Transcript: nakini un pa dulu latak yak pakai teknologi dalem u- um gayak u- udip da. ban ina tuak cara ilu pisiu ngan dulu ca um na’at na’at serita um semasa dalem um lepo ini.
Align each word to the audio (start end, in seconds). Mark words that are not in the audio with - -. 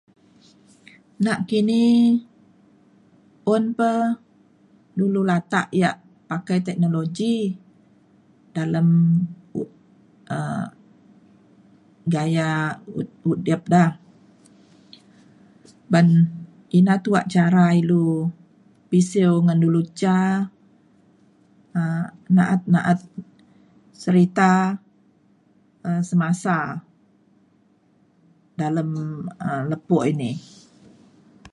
nakini 1.25 1.83
un 3.53 3.63
pa 3.77 3.91
dulu 4.97 5.21
latak 5.29 5.65
yak 5.81 5.97
pakai 6.29 6.59
teknologi 6.67 7.35
dalem 8.55 8.87
u- 9.61 9.75
um 10.35 10.63
gayak 12.13 12.61
u- 12.99 13.15
udip 13.31 13.61
da. 13.73 13.83
ban 15.91 16.07
ina 16.77 16.95
tuak 17.05 17.25
cara 17.33 17.65
ilu 17.81 18.05
pisiu 18.89 19.31
ngan 19.45 19.59
dulu 19.63 19.81
ca 19.99 20.17
um 21.79 22.05
na’at 22.35 22.61
na’at 22.73 22.99
serita 24.01 24.53
um 25.87 25.99
semasa 26.09 26.57
dalem 28.59 28.89
um 29.49 29.61
lepo 29.71 29.97
ini. 30.13 30.31